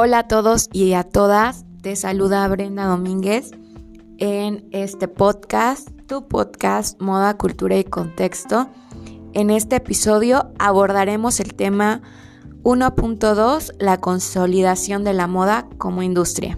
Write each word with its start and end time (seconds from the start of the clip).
Hola 0.00 0.20
a 0.20 0.28
todos 0.28 0.68
y 0.72 0.92
a 0.92 1.02
todas, 1.02 1.64
te 1.82 1.96
saluda 1.96 2.46
Brenda 2.46 2.84
Domínguez 2.84 3.50
en 4.18 4.68
este 4.70 5.08
podcast, 5.08 5.88
tu 6.06 6.28
podcast 6.28 7.00
Moda, 7.00 7.36
Cultura 7.36 7.76
y 7.76 7.82
Contexto. 7.82 8.68
En 9.32 9.50
este 9.50 9.74
episodio 9.74 10.52
abordaremos 10.60 11.40
el 11.40 11.52
tema 11.54 12.02
1.2, 12.62 13.72
la 13.80 13.96
consolidación 13.96 15.02
de 15.02 15.14
la 15.14 15.26
moda 15.26 15.68
como 15.78 16.04
industria. 16.04 16.56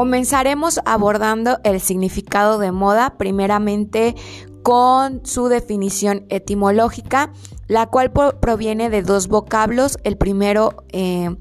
Comenzaremos 0.00 0.80
abordando 0.86 1.58
el 1.62 1.78
significado 1.78 2.58
de 2.58 2.72
moda, 2.72 3.18
primeramente 3.18 4.14
con 4.62 5.26
su 5.26 5.48
definición 5.48 6.24
etimológica, 6.30 7.34
la 7.68 7.84
cual 7.84 8.10
proviene 8.10 8.88
de 8.88 9.02
dos 9.02 9.28
vocablos, 9.28 9.98
el 10.02 10.16
primero 10.16 10.84
eh, 10.88 11.36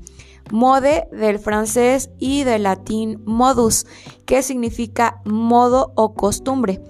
mode 0.51 1.07
del 1.13 1.39
francés 1.39 2.09
y 2.19 2.43
del 2.43 2.63
latín 2.63 3.23
modus, 3.23 3.85
que 4.25 4.41
significa 4.41 5.21
modo 5.23 5.93
o 5.95 6.13
costumbre. 6.13 6.81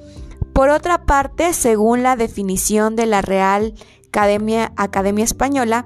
Por 0.54 0.70
otra 0.70 1.06
parte, 1.06 1.54
según 1.54 2.02
la 2.02 2.16
definición 2.16 2.96
de 2.96 3.06
la 3.06 3.22
Real 3.22 3.76
Academia, 4.08 4.74
Academia 4.76 5.24
Española, 5.24 5.86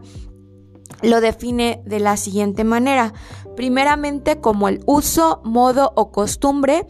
lo 1.04 1.20
define 1.20 1.82
de 1.86 2.00
la 2.00 2.16
siguiente 2.16 2.64
manera. 2.64 3.14
Primeramente 3.56 4.40
como 4.40 4.68
el 4.68 4.82
uso, 4.86 5.42
modo 5.44 5.92
o 5.96 6.12
costumbre 6.12 6.88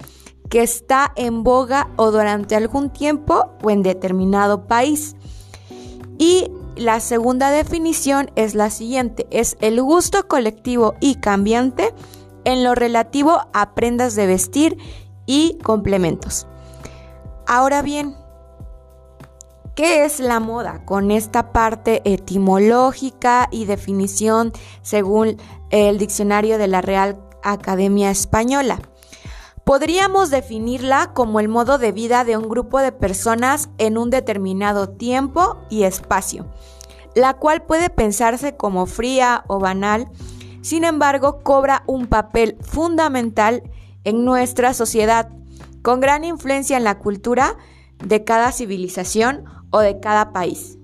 que 0.49 0.61
está 0.61 1.11
en 1.15 1.43
boga 1.43 1.89
o 1.95 2.11
durante 2.11 2.55
algún 2.55 2.89
tiempo 2.89 3.51
o 3.63 3.69
en 3.71 3.83
determinado 3.83 4.67
país. 4.67 5.15
Y 6.17 6.51
la 6.75 6.99
segunda 6.99 7.49
definición 7.49 8.31
es 8.35 8.55
la 8.55 8.69
siguiente, 8.69 9.27
es 9.31 9.57
el 9.61 9.81
gusto 9.81 10.27
colectivo 10.27 10.95
y 10.99 11.15
cambiante 11.15 11.93
en 12.45 12.63
lo 12.63 12.75
relativo 12.75 13.41
a 13.53 13.73
prendas 13.73 14.15
de 14.15 14.27
vestir 14.27 14.77
y 15.25 15.57
complementos. 15.63 16.47
Ahora 17.45 17.81
bien, 17.81 18.15
¿Qué 19.75 20.05
es 20.05 20.19
la 20.19 20.39
moda? 20.39 20.85
Con 20.85 21.09
esta 21.09 21.51
parte 21.51 22.03
etimológica 22.05 23.47
y 23.49 23.65
definición 23.65 24.53
según 24.83 25.37
el 25.71 25.97
diccionario 25.97 26.59
de 26.59 26.67
la 26.67 26.81
Real 26.81 27.19
Academia 27.41 28.11
Española. 28.11 28.79
Podríamos 29.63 30.29
definirla 30.29 31.13
como 31.15 31.39
el 31.39 31.47
modo 31.47 31.79
de 31.79 31.91
vida 31.91 32.23
de 32.23 32.37
un 32.37 32.49
grupo 32.49 32.77
de 32.77 32.91
personas 32.91 33.69
en 33.79 33.97
un 33.97 34.11
determinado 34.11 34.89
tiempo 34.89 35.57
y 35.71 35.83
espacio, 35.83 36.45
la 37.15 37.33
cual 37.33 37.63
puede 37.63 37.89
pensarse 37.89 38.55
como 38.55 38.85
fría 38.85 39.43
o 39.47 39.57
banal, 39.57 40.07
sin 40.61 40.83
embargo 40.83 41.41
cobra 41.41 41.81
un 41.87 42.05
papel 42.05 42.57
fundamental 42.61 43.63
en 44.03 44.23
nuestra 44.23 44.75
sociedad, 44.75 45.29
con 45.81 45.99
gran 45.99 46.25
influencia 46.25 46.77
en 46.77 46.83
la 46.83 46.99
cultura 46.99 47.57
de 48.03 48.23
cada 48.23 48.51
civilización 48.51 49.62
o 49.73 49.79
de 49.79 49.99
cada 49.99 50.31
país. 50.31 50.77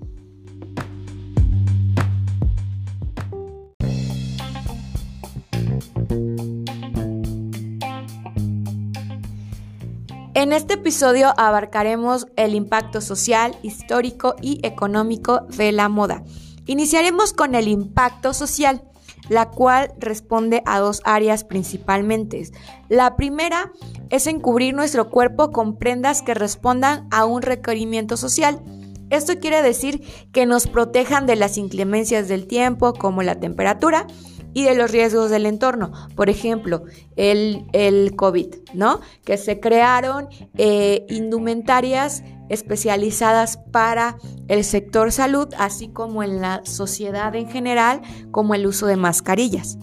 En 10.34 10.52
este 10.52 10.74
episodio 10.74 11.32
abarcaremos 11.36 12.26
el 12.36 12.54
impacto 12.54 13.00
social, 13.00 13.56
histórico 13.62 14.34
y 14.40 14.58
económico 14.66 15.40
de 15.56 15.70
la 15.70 15.88
moda. 15.88 16.24
Iniciaremos 16.66 17.32
con 17.32 17.54
el 17.54 17.68
impacto 17.68 18.32
social, 18.32 18.82
la 19.28 19.50
cual 19.50 19.92
responde 19.98 20.62
a 20.66 20.80
dos 20.80 21.02
áreas 21.04 21.44
principalmente. 21.44 22.50
La 22.88 23.16
primera 23.16 23.70
es 24.08 24.26
encubrir 24.26 24.74
nuestro 24.74 25.10
cuerpo 25.10 25.50
con 25.52 25.76
prendas 25.76 26.22
que 26.22 26.34
respondan 26.34 27.06
a 27.10 27.26
un 27.26 27.42
requerimiento 27.42 28.16
social. 28.16 28.62
Esto 29.10 29.38
quiere 29.38 29.62
decir 29.62 30.02
que 30.32 30.46
nos 30.46 30.66
protejan 30.66 31.26
de 31.26 31.36
las 31.36 31.58
inclemencias 31.58 32.28
del 32.28 32.46
tiempo 32.46 32.94
como 32.94 33.22
la 33.22 33.38
temperatura 33.38 34.06
y 34.54 34.64
de 34.64 34.74
los 34.74 34.90
riesgos 34.90 35.30
del 35.30 35.46
entorno. 35.46 35.92
Por 36.14 36.30
ejemplo, 36.30 36.84
el, 37.16 37.66
el 37.72 38.16
COVID, 38.16 38.54
¿no? 38.74 39.00
Que 39.24 39.36
se 39.36 39.60
crearon 39.60 40.28
eh, 40.56 41.06
indumentarias 41.08 42.22
especializadas 42.48 43.58
para 43.70 44.16
el 44.48 44.64
sector 44.64 45.12
salud, 45.12 45.48
así 45.58 45.88
como 45.88 46.22
en 46.22 46.40
la 46.40 46.62
sociedad 46.64 47.34
en 47.36 47.48
general, 47.48 48.00
como 48.32 48.54
el 48.54 48.66
uso 48.66 48.86
de 48.86 48.96
mascarillas. 48.96 49.78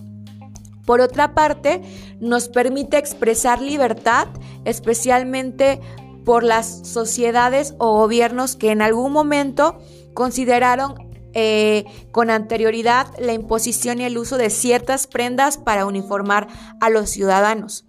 Por 0.86 1.02
otra 1.02 1.34
parte, 1.34 1.82
nos 2.20 2.48
permite 2.48 2.98
expresar 2.98 3.62
libertad, 3.62 4.28
especialmente 4.64 5.82
por 6.28 6.44
las 6.44 6.86
sociedades 6.86 7.74
o 7.78 7.94
gobiernos 8.00 8.58
que 8.58 8.72
en 8.72 8.82
algún 8.82 9.14
momento 9.14 9.80
consideraron 10.14 10.96
eh, 11.34 11.86
con 12.12 12.30
anterioridad 12.30 13.08
la 13.18 13.32
imposición 13.32 14.02
y 14.02 14.04
el 14.04 14.18
uso 14.18 14.38
de 14.38 14.50
ciertas 14.50 15.08
prendas 15.08 15.58
para 15.58 15.86
uniformar 15.86 16.50
a 16.82 16.90
los 16.90 17.10
ciudadanos. 17.12 17.86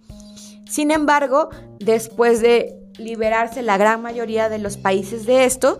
Sin 0.69 0.91
embargo, 0.91 1.49
después 1.79 2.39
de 2.39 2.77
liberarse 2.97 3.61
la 3.61 3.75
gran 3.75 4.01
mayoría 4.01 4.47
de 4.47 4.59
los 4.59 4.77
países 4.77 5.25
de 5.25 5.43
esto, 5.43 5.77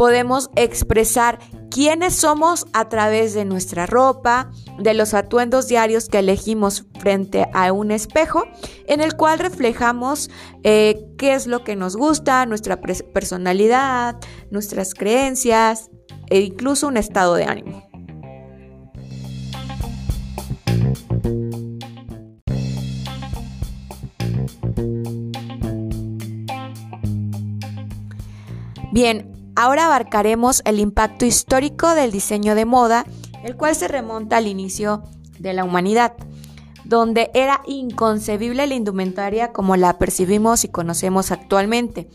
podemos 0.00 0.50
expresar 0.56 1.38
quiénes 1.70 2.16
somos 2.16 2.66
a 2.72 2.88
través 2.88 3.34
de 3.34 3.44
nuestra 3.44 3.84
ropa, 3.84 4.50
de 4.78 4.94
los 4.94 5.12
atuendos 5.12 5.68
diarios 5.68 6.08
que 6.08 6.20
elegimos 6.20 6.86
frente 6.98 7.46
a 7.52 7.70
un 7.72 7.90
espejo, 7.90 8.44
en 8.86 9.02
el 9.02 9.14
cual 9.14 9.38
reflejamos 9.38 10.30
eh, 10.64 11.06
qué 11.20 11.34
es 11.34 11.46
lo 11.46 11.64
que 11.64 11.76
nos 11.76 11.96
gusta, 11.96 12.46
nuestra 12.46 12.80
personalidad, 12.80 14.16
nuestras 14.50 14.94
creencias 14.94 15.90
e 16.30 16.40
incluso 16.40 16.88
un 16.88 16.96
estado 16.96 17.34
de 17.34 17.44
ánimo. 17.44 17.86
Bien, 28.92 29.30
Ahora 29.56 29.86
abarcaremos 29.86 30.62
el 30.64 30.78
impacto 30.78 31.26
histórico 31.26 31.94
del 31.94 32.12
diseño 32.12 32.54
de 32.54 32.64
moda, 32.64 33.04
el 33.44 33.56
cual 33.56 33.74
se 33.74 33.88
remonta 33.88 34.38
al 34.38 34.46
inicio 34.46 35.02
de 35.38 35.52
la 35.52 35.64
humanidad, 35.64 36.14
donde 36.84 37.30
era 37.34 37.62
inconcebible 37.66 38.66
la 38.66 38.74
indumentaria 38.74 39.52
como 39.52 39.76
la 39.76 39.98
percibimos 39.98 40.64
y 40.64 40.68
conocemos 40.68 41.30
actualmente, 41.30 42.08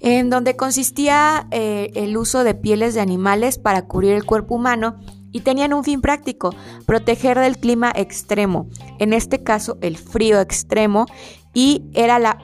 en 0.00 0.30
donde 0.30 0.56
consistía 0.56 1.48
eh, 1.50 1.90
el 1.94 2.16
uso 2.16 2.44
de 2.44 2.54
pieles 2.54 2.94
de 2.94 3.00
animales 3.00 3.58
para 3.58 3.86
cubrir 3.86 4.12
el 4.12 4.24
cuerpo 4.24 4.54
humano 4.54 5.00
y 5.32 5.40
tenían 5.40 5.74
un 5.74 5.84
fin 5.84 6.00
práctico, 6.00 6.54
proteger 6.86 7.38
del 7.38 7.58
clima 7.58 7.92
extremo, 7.94 8.68
en 8.98 9.12
este 9.12 9.42
caso 9.42 9.76
el 9.82 9.98
frío 9.98 10.40
extremo, 10.40 11.06
y 11.52 11.84
era 11.94 12.18
la, 12.18 12.38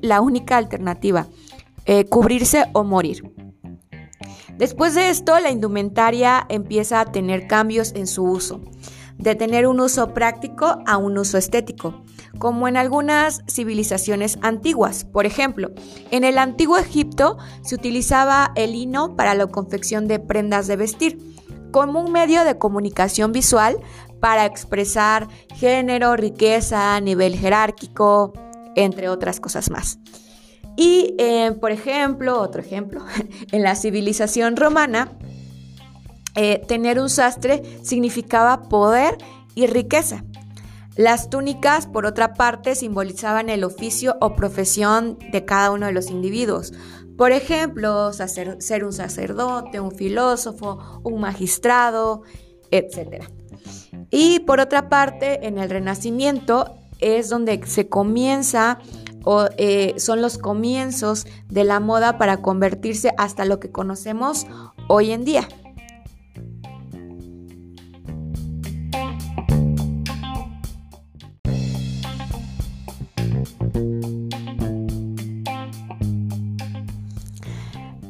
la 0.00 0.20
única 0.20 0.56
alternativa, 0.56 1.28
eh, 1.84 2.04
cubrirse 2.06 2.64
o 2.72 2.84
morir. 2.84 3.32
Después 4.56 4.94
de 4.94 5.10
esto, 5.10 5.38
la 5.38 5.50
indumentaria 5.50 6.46
empieza 6.48 7.00
a 7.00 7.12
tener 7.12 7.46
cambios 7.46 7.92
en 7.94 8.06
su 8.06 8.24
uso, 8.24 8.60
de 9.18 9.34
tener 9.34 9.66
un 9.66 9.80
uso 9.80 10.12
práctico 10.14 10.78
a 10.86 10.96
un 10.96 11.18
uso 11.18 11.38
estético, 11.38 12.02
como 12.38 12.68
en 12.68 12.76
algunas 12.76 13.42
civilizaciones 13.48 14.38
antiguas. 14.42 15.04
Por 15.04 15.26
ejemplo, 15.26 15.70
en 16.10 16.24
el 16.24 16.38
antiguo 16.38 16.78
Egipto 16.78 17.38
se 17.62 17.74
utilizaba 17.74 18.52
el 18.56 18.72
lino 18.72 19.16
para 19.16 19.34
la 19.34 19.46
confección 19.46 20.06
de 20.08 20.18
prendas 20.18 20.66
de 20.66 20.76
vestir, 20.76 21.18
como 21.72 22.00
un 22.00 22.12
medio 22.12 22.44
de 22.44 22.58
comunicación 22.58 23.32
visual 23.32 23.78
para 24.20 24.46
expresar 24.46 25.28
género, 25.54 26.16
riqueza, 26.16 26.98
nivel 27.00 27.36
jerárquico, 27.36 28.32
entre 28.74 29.08
otras 29.08 29.40
cosas 29.40 29.70
más. 29.70 29.98
Y, 30.76 31.14
eh, 31.18 31.52
por 31.60 31.72
ejemplo, 31.72 32.40
otro 32.40 32.60
ejemplo, 32.60 33.04
en 33.52 33.62
la 33.62 33.74
civilización 33.74 34.56
romana, 34.56 35.10
eh, 36.36 36.62
tener 36.68 37.00
un 37.00 37.08
sastre 37.08 37.62
significaba 37.82 38.68
poder 38.68 39.18
y 39.54 39.66
riqueza. 39.66 40.24
Las 40.96 41.28
túnicas, 41.28 41.86
por 41.86 42.06
otra 42.06 42.34
parte, 42.34 42.74
simbolizaban 42.74 43.50
el 43.50 43.64
oficio 43.64 44.16
o 44.20 44.34
profesión 44.34 45.18
de 45.32 45.44
cada 45.44 45.70
uno 45.70 45.86
de 45.86 45.92
los 45.92 46.10
individuos. 46.10 46.72
Por 47.18 47.32
ejemplo, 47.32 48.12
ser 48.12 48.84
un 48.84 48.92
sacerdote, 48.92 49.80
un 49.80 49.92
filósofo, 49.92 51.00
un 51.02 51.20
magistrado, 51.20 52.22
etc. 52.70 53.24
Y 54.10 54.40
por 54.40 54.60
otra 54.60 54.88
parte, 54.88 55.46
en 55.46 55.58
el 55.58 55.70
Renacimiento 55.70 56.76
es 57.00 57.28
donde 57.28 57.60
se 57.66 57.88
comienza 57.88 58.78
o, 59.24 59.46
eh, 59.58 59.94
son 59.98 60.22
los 60.22 60.38
comienzos 60.38 61.26
de 61.48 61.64
la 61.64 61.80
moda 61.80 62.16
para 62.16 62.42
convertirse 62.42 63.12
hasta 63.18 63.44
lo 63.44 63.58
que 63.58 63.72
conocemos 63.72 64.46
hoy 64.88 65.10
en 65.10 65.24
día. 65.24 65.48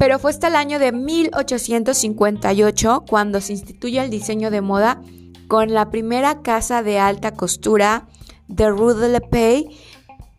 Pero 0.06 0.20
fue 0.20 0.30
hasta 0.30 0.46
el 0.46 0.54
año 0.54 0.78
de 0.78 0.92
1858 0.92 3.04
cuando 3.08 3.40
se 3.40 3.54
instituye 3.54 4.00
el 4.00 4.08
diseño 4.08 4.52
de 4.52 4.60
moda 4.60 5.02
con 5.48 5.74
la 5.74 5.90
primera 5.90 6.42
casa 6.42 6.84
de 6.84 7.00
alta 7.00 7.32
costura 7.32 8.06
de 8.46 8.70
Rue 8.70 8.94
de 8.94 9.08
la 9.08 9.18
Paix 9.18 9.66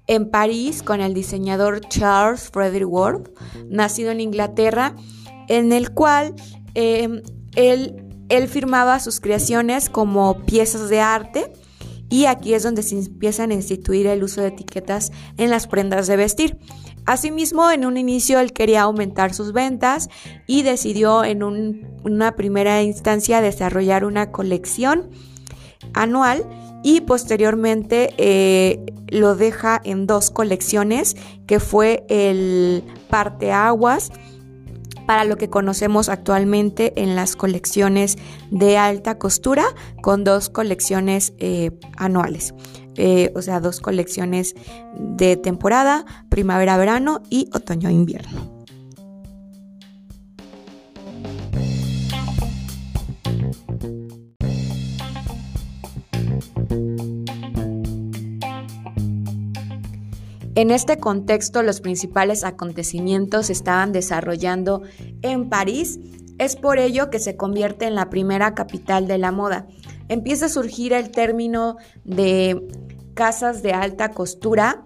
en 0.07 0.31
París 0.31 0.83
con 0.83 1.01
el 1.01 1.13
diseñador 1.13 1.81
Charles 1.81 2.49
Frederick 2.49 2.87
Worth, 2.87 3.29
nacido 3.67 4.11
en 4.11 4.21
Inglaterra, 4.21 4.95
en 5.49 5.73
el 5.73 5.91
cual 5.91 6.33
em, 6.73 7.21
él, 7.57 8.05
él 8.29 8.47
firmaba 8.47 9.01
sus 9.01 9.19
creaciones 9.19 9.89
como 9.89 10.45
piezas 10.45 10.87
de 10.87 11.01
arte 11.01 11.51
y 12.09 12.27
aquí 12.27 12.53
es 12.53 12.63
donde 12.63 12.83
se 12.83 12.97
empiezan 12.97 13.51
a 13.51 13.55
instituir 13.55 14.07
el 14.07 14.23
uso 14.23 14.39
de 14.39 14.47
etiquetas 14.47 15.11
en 15.35 15.49
las 15.49 15.67
prendas 15.67 16.07
de 16.07 16.15
vestir. 16.15 16.57
Asimismo, 17.07 17.71
en 17.71 17.86
un 17.86 17.95
inicio 17.95 18.38
él 18.42 18.51
quería 18.51 18.81
aumentar 18.81 19.33
sus 19.33 19.54
ventas 19.54 20.09
y 20.45 20.63
decidió 20.63 21.24
en 21.24 21.42
una 21.42 22.36
primera 22.36 22.83
instancia 22.83 23.39
desarrollar 23.39 24.04
una 24.04 24.33
colección 24.33 25.09
anual 25.94 26.45
y 26.83 27.00
posteriormente 27.00 28.13
eh, 28.18 28.94
lo 29.07 29.38
deja 29.38 29.80
en 29.86 30.06
dos 30.06 30.31
colecciones 30.31 31.15
que 31.48 31.62
fue 31.62 32.06
el 32.09 32.83
parteaguas 33.10 34.12
para 35.06 35.24
lo 35.24 35.38
que 35.38 35.50
conocemos 35.50 36.10
actualmente 36.10 36.92
en 37.01 37.15
las 37.15 37.38
colecciones 37.38 38.18
de 38.51 38.77
alta 38.77 39.18
costura 39.18 39.63
con 40.01 40.25
dos 40.25 40.50
colecciones 40.50 41.31
eh, 41.39 41.71
anuales. 41.95 42.53
Eh, 42.97 43.31
o 43.35 43.41
sea, 43.41 43.59
dos 43.59 43.79
colecciones 43.79 44.55
de 44.97 45.38
temporada, 45.38 46.05
primavera-verano 46.29 47.21
y 47.29 47.49
otoño-invierno. 47.53 48.57
En 60.57 60.71
este 60.71 60.97
contexto, 60.97 61.61
los 61.61 61.81
principales 61.81 62.43
acontecimientos 62.43 63.45
se 63.45 63.53
estaban 63.53 63.91
desarrollando 63.91 64.81
en 65.21 65.50
París. 65.50 66.00
Es 66.39 66.55
por 66.55 66.79
ello 66.79 67.11
que 67.11 67.19
se 67.19 67.35
convierte 67.38 67.85
en 67.85 67.93
la 67.93 68.09
primera 68.09 68.55
capital 68.55 69.07
de 69.07 69.19
la 69.19 69.31
moda. 69.31 69.67
Empieza 70.09 70.47
a 70.47 70.50
surgir 70.50 70.93
el 70.93 71.11
término 71.11 71.77
de 72.05 72.59
casas 73.17 73.63
de 73.63 73.73
alta 73.73 74.11
costura, 74.11 74.83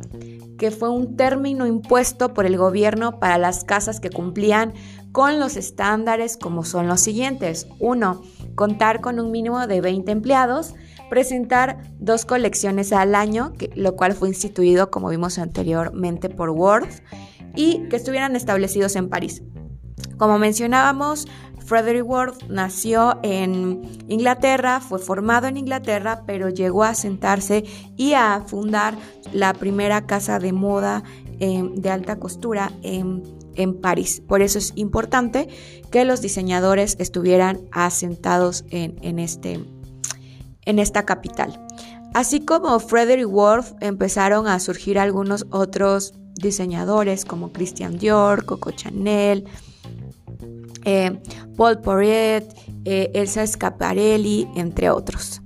que 0.58 0.72
fue 0.72 0.90
un 0.90 1.18
término 1.18 1.68
impuesto 1.68 2.34
por 2.34 2.46
el 2.46 2.58
gobierno 2.58 3.20
para 3.20 3.38
las 3.38 3.66
casas 3.66 4.00
que 4.00 4.10
cumplían 4.10 4.74
con 5.12 5.38
los 5.38 5.58
estándares 5.58 6.38
como 6.38 6.64
son 6.64 6.88
los 6.88 7.02
siguientes. 7.02 7.68
Uno, 7.80 8.22
contar 8.56 9.02
con 9.02 9.20
un 9.20 9.32
mínimo 9.32 9.68
de 9.68 9.82
20 9.82 10.14
empleados, 10.14 10.76
presentar 11.10 11.82
dos 12.00 12.24
colecciones 12.24 12.94
al 12.94 13.16
año, 13.16 13.52
lo 13.76 13.98
cual 13.98 14.14
fue 14.14 14.30
instituido, 14.30 14.92
como 14.92 15.10
vimos 15.10 15.38
anteriormente, 15.38 16.30
por 16.30 16.52
Worth, 16.52 17.04
y 17.54 17.90
que 17.90 17.98
estuvieran 17.98 18.38
establecidos 18.38 18.96
en 18.96 19.10
París. 19.10 19.44
Como 20.18 20.40
mencionábamos, 20.40 21.28
Frederick 21.66 22.06
Worth 22.06 22.44
nació 22.50 23.20
en 23.24 23.82
Inglaterra, 24.08 24.82
fue 24.82 25.00
formado 25.00 25.48
en 25.48 25.58
Inglaterra, 25.58 26.24
pero 26.26 26.50
llegó 26.50 26.84
a 26.84 26.96
sentarse 26.96 27.64
y 27.98 28.14
a 28.14 28.44
fundar 28.46 28.98
la 29.32 29.54
primera 29.54 30.06
casa 30.06 30.40
de 30.40 30.54
moda 30.54 31.04
em, 31.40 31.76
de 31.76 31.90
alta 31.90 32.18
costura 32.18 32.72
en, 32.84 33.42
París. 33.82 34.24
Por 34.28 34.42
eso 34.42 34.58
es 34.58 34.72
importante 34.76 35.48
que 35.92 36.04
los 36.04 36.22
diseñadores 36.22 36.96
estuvieran 37.00 37.60
asentados 37.72 38.66
en, 38.72 39.20
este, 39.20 39.64
en 40.66 40.80
esta 40.80 41.04
capital. 41.04 41.64
Así 42.16 42.44
como 42.44 42.80
Frederick 42.80 43.28
Worth 43.28 43.76
empezaron 43.82 44.48
a 44.48 44.60
surgir 44.60 44.98
algunos 44.98 45.46
otros 45.52 46.14
diseñadores 46.34 47.24
como 47.24 47.52
Christian 47.52 48.00
Dior, 48.00 48.46
Coco 48.46 48.72
Chanel, 48.72 49.46
eh, 50.86 51.22
Paul 51.56 51.82
Poiret, 51.82 52.54
eh, 52.86 53.12
Elsa 53.14 53.46
Scaparelli, 53.46 54.48
entre 54.56 54.90
otros. 54.90 55.42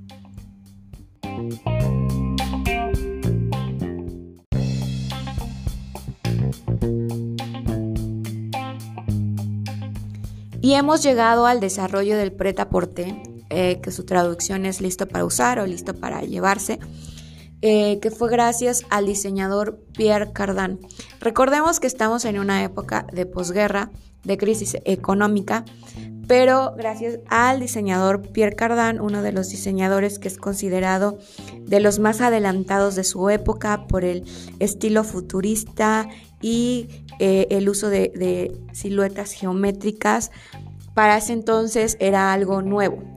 Y 10.61 10.73
hemos 10.73 11.03
llegado 11.03 11.45
al 11.45 11.59
desarrollo 11.59 12.17
del 12.17 12.31
preta-porter, 12.31 13.13
eh, 13.51 13.79
que 13.83 13.91
su 13.91 14.03
traducción 14.03 14.65
es 14.65 14.81
listo 14.81 15.07
para 15.07 15.23
usar 15.23 15.59
o 15.59 15.67
listo 15.67 15.93
para 15.93 16.21
llevarse, 16.21 16.79
que 17.62 18.12
fue 18.16 18.30
gracias 18.30 18.86
al 18.90 19.07
diseñador 19.07 19.80
Pierre 19.94 20.31
Cardin. 20.31 20.80
Recordemos 21.19 21.80
que 21.80 21.88
estamos 21.88 22.25
en 22.25 22.38
una 22.38 22.63
época 22.63 23.07
de 23.12 23.25
posguerra 23.25 23.92
de 24.24 24.38
crisis 24.38 24.78
económica, 24.86 25.66
pero 26.28 26.74
gracias 26.75 27.19
al 27.28 27.60
diseñador 27.60 28.22
Pierre 28.31 28.56
Cardin, 28.56 29.00
uno 29.00 29.22
de 29.22 29.31
los 29.31 29.50
diseñadores 29.50 30.19
que 30.19 30.28
es 30.28 30.38
considerado 30.38 31.19
de 31.62 31.80
los 31.80 32.00
más 32.00 32.22
adelantados 32.22 32.96
de 32.96 33.04
su 33.04 33.30
época 33.30 33.88
por 33.88 34.04
el 34.04 34.25
estilo 34.60 35.04
futurista 35.04 36.07
y 36.42 36.88
eh, 37.19 37.48
el 37.52 37.69
uso 37.69 37.90
de 37.90 38.52
siluetas 38.74 39.31
geométricas, 39.31 40.31
para 40.96 41.18
ese 41.18 41.34
entonces 41.34 41.98
era 42.00 42.34
algo 42.34 42.62
nuevo. 42.62 43.14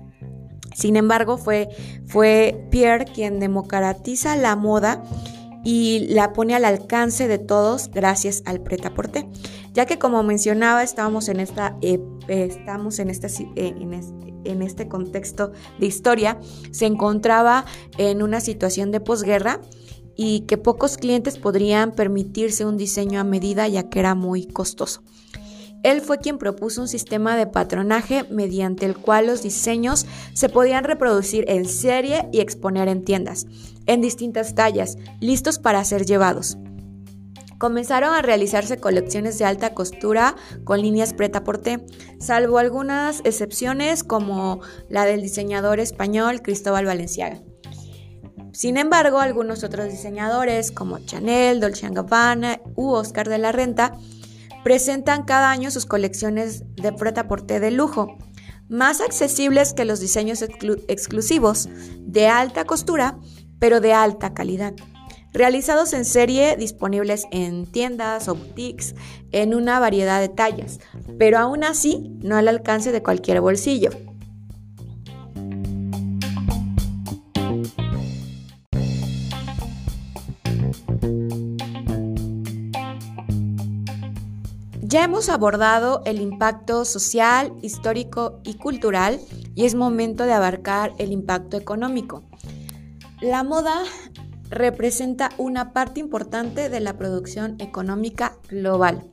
Sin 0.78 0.94
embargo, 0.94 1.38
fue, 1.38 1.68
fue 2.06 2.68
Pierre 2.70 3.04
quien 3.04 3.40
democratiza 3.40 4.36
la 4.36 4.54
moda 4.54 5.02
y 5.64 6.06
la 6.10 6.32
pone 6.32 6.54
al 6.54 6.64
alcance 6.64 7.26
de 7.26 7.38
todos 7.38 7.90
gracias 7.90 8.44
al 8.46 8.60
preta 8.60 8.92
ya 9.74 9.86
que 9.86 9.98
como 9.98 10.22
mencionaba 10.22 10.84
estamos 10.84 11.28
en 11.28 11.40
esta 11.40 11.76
estamos 12.28 13.00
en 13.00 13.10
esta 13.10 13.26
eh, 13.56 13.74
en 14.44 14.62
este 14.62 14.86
contexto 14.86 15.50
de 15.80 15.86
historia 15.86 16.38
se 16.70 16.86
encontraba 16.86 17.64
en 17.98 18.22
una 18.22 18.40
situación 18.40 18.92
de 18.92 19.00
posguerra 19.00 19.60
y 20.14 20.40
que 20.42 20.58
pocos 20.58 20.96
clientes 20.96 21.38
podrían 21.38 21.90
permitirse 21.92 22.64
un 22.64 22.76
diseño 22.76 23.18
a 23.20 23.24
medida 23.24 23.66
ya 23.66 23.88
que 23.88 24.00
era 24.00 24.14
muy 24.14 24.46
costoso. 24.46 25.02
Él 25.82 26.00
fue 26.00 26.18
quien 26.18 26.38
propuso 26.38 26.80
un 26.80 26.88
sistema 26.88 27.36
de 27.36 27.46
patronaje 27.46 28.24
mediante 28.30 28.86
el 28.86 28.96
cual 28.96 29.26
los 29.26 29.42
diseños 29.42 30.06
se 30.34 30.48
podían 30.48 30.84
reproducir 30.84 31.44
en 31.48 31.66
serie 31.66 32.28
y 32.32 32.40
exponer 32.40 32.88
en 32.88 33.04
tiendas, 33.04 33.46
en 33.86 34.00
distintas 34.00 34.54
tallas, 34.54 34.96
listos 35.20 35.58
para 35.58 35.84
ser 35.84 36.04
llevados. 36.04 36.58
Comenzaron 37.58 38.14
a 38.14 38.22
realizarse 38.22 38.78
colecciones 38.78 39.36
de 39.38 39.44
alta 39.44 39.74
costura 39.74 40.36
con 40.62 40.80
líneas 40.80 41.12
preta 41.12 41.42
porté, 41.42 41.84
salvo 42.20 42.58
algunas 42.58 43.20
excepciones 43.24 44.04
como 44.04 44.60
la 44.88 45.04
del 45.04 45.22
diseñador 45.22 45.80
español 45.80 46.40
Cristóbal 46.40 46.86
Valenciaga. 46.86 47.40
Sin 48.52 48.76
embargo, 48.76 49.18
algunos 49.18 49.62
otros 49.64 49.90
diseñadores 49.90 50.70
como 50.70 50.98
Chanel, 51.00 51.60
Dolce 51.60 51.88
Gabbana 51.90 52.60
u 52.76 52.90
Oscar 52.90 53.28
de 53.28 53.38
la 53.38 53.52
Renta 53.52 53.92
presentan 54.64 55.24
cada 55.24 55.50
año 55.50 55.70
sus 55.70 55.86
colecciones 55.86 56.64
de 56.76 56.92
preta 56.92 57.28
porté 57.28 57.60
de 57.60 57.70
lujo, 57.70 58.16
más 58.68 59.00
accesibles 59.00 59.72
que 59.72 59.84
los 59.84 60.00
diseños 60.00 60.42
exclusivos, 60.42 61.68
de 62.00 62.26
alta 62.28 62.64
costura, 62.64 63.18
pero 63.58 63.80
de 63.80 63.92
alta 63.92 64.34
calidad. 64.34 64.74
Realizados 65.32 65.92
en 65.92 66.04
serie, 66.04 66.56
disponibles 66.56 67.26
en 67.30 67.66
tiendas 67.66 68.28
o 68.28 68.34
boutiques 68.34 68.94
en 69.30 69.54
una 69.54 69.78
variedad 69.78 70.20
de 70.20 70.28
tallas, 70.28 70.80
pero 71.18 71.38
aún 71.38 71.64
así 71.64 72.16
no 72.22 72.36
al 72.36 72.48
alcance 72.48 72.92
de 72.92 73.02
cualquier 73.02 73.40
bolsillo. 73.40 73.90
Ya 84.90 85.04
hemos 85.04 85.28
abordado 85.28 86.00
el 86.06 86.18
impacto 86.18 86.86
social, 86.86 87.52
histórico 87.60 88.40
y 88.42 88.54
cultural 88.54 89.20
y 89.54 89.66
es 89.66 89.74
momento 89.74 90.24
de 90.24 90.32
abarcar 90.32 90.94
el 90.96 91.12
impacto 91.12 91.58
económico. 91.58 92.22
La 93.20 93.44
moda 93.44 93.82
representa 94.48 95.28
una 95.36 95.74
parte 95.74 96.00
importante 96.00 96.70
de 96.70 96.80
la 96.80 96.96
producción 96.96 97.56
económica 97.58 98.38
global. 98.48 99.04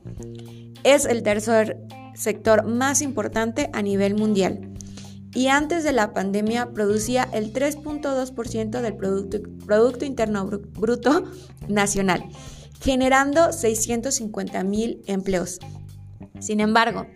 Es 0.82 1.04
el 1.04 1.22
tercer 1.22 1.78
sector 2.14 2.64
más 2.64 3.02
importante 3.02 3.68
a 3.74 3.82
nivel 3.82 4.14
mundial 4.14 4.72
y 5.34 5.48
antes 5.48 5.84
de 5.84 5.92
la 5.92 6.14
pandemia 6.14 6.70
producía 6.72 7.28
el 7.34 7.52
3.2% 7.52 8.80
del 8.80 8.96
producto, 8.96 10.04
Interno 10.06 10.46
Bruto 10.46 11.24
Nacional, 11.68 12.24
generando 12.80 13.52
650 13.52 14.64
mil 14.64 15.02
empleos. 15.06 15.58
Sin 16.38 16.60
embargo, 16.60 17.06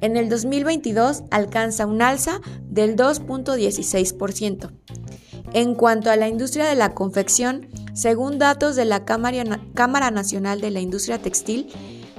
en 0.00 0.16
el 0.16 0.28
2022 0.28 1.24
alcanza 1.30 1.86
un 1.86 2.02
alza 2.02 2.40
del 2.62 2.96
2.16%. 2.96 4.70
En 5.52 5.74
cuanto 5.74 6.10
a 6.10 6.16
la 6.16 6.28
industria 6.28 6.66
de 6.66 6.74
la 6.74 6.94
confección, 6.94 7.68
según 7.94 8.38
datos 8.38 8.76
de 8.76 8.84
la 8.84 9.04
Cámara, 9.04 10.10
Nacional 10.10 10.60
de 10.60 10.70
la 10.70 10.80
Industria 10.80 11.18
Textil, 11.18 11.68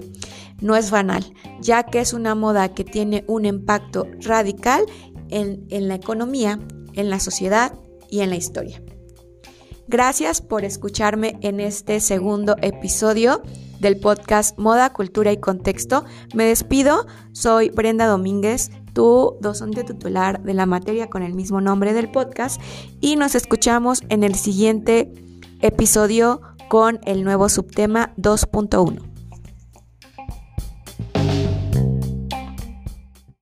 no 0.62 0.75
es 0.75 0.90
banal, 0.90 1.24
ya 1.62 1.84
que 1.84 2.00
es 2.00 2.14
una 2.14 2.34
moda 2.34 2.74
que 2.74 2.84
tiene 2.84 3.24
un 3.28 3.46
impacto 3.46 4.08
radical 4.22 4.84
en, 5.30 5.68
en 5.70 5.88
la 5.88 5.96
economía, 5.96 6.60
en 6.94 7.10
la 7.10 7.20
sociedad 7.20 7.74
y 8.10 8.22
en 8.22 8.32
la 8.32 8.38
historia. 8.38 8.82
Gracias 9.88 10.42
por 10.42 10.65
escucharme 10.65 11.38
en 11.42 11.60
este 11.60 12.00
segundo 12.00 12.56
episodio 12.62 13.44
del 13.80 14.00
podcast 14.00 14.58
Moda, 14.58 14.92
Cultura 14.92 15.32
y 15.32 15.38
Contexto. 15.38 16.06
Me 16.34 16.46
despido, 16.46 17.06
soy 17.34 17.70
Brenda 17.70 18.08
Domínguez, 18.08 18.72
tu 18.94 19.38
docente 19.42 19.84
titular 19.84 20.42
de 20.42 20.56
la 20.56 20.65
materia 20.65 21.08
con 21.08 21.22
el 21.22 21.36
mismo 21.36 21.62
nombre 21.62 21.94
del 21.94 22.10
podcast 22.10 22.60
y 23.00 23.15
nos 23.15 23.36
escuchamos 23.36 24.01
en 24.10 24.24
el 24.24 24.34
siguiente 24.34 25.13
episodio 25.62 26.42
con 26.68 27.00
el 27.04 27.24
nuevo 27.24 27.48
subtema 27.48 28.13
2.1. 28.18 29.14